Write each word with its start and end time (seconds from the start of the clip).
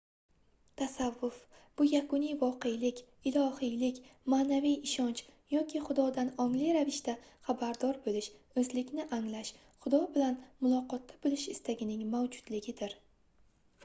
tasavvuf 0.81 1.35
bu 1.81 1.85
yakuniy 1.87 2.31
voqelik 2.43 3.01
ilohiylik 3.31 3.99
maʼnaviy 4.33 4.73
ishonch 4.89 5.21
yoki 5.55 5.83
xudodan 5.91 6.33
ongli 6.47 6.71
ravishda 6.79 7.15
xabardor 7.51 8.01
boʻlish 8.07 8.31
oʻzlikni 8.65 9.07
anglash 9.21 9.53
xudo 9.87 10.01
bilan 10.19 10.43
muloqotda 10.67 11.21
boʻlish 11.29 11.47
istagining 11.55 12.05
mavjudligidir 12.19 12.99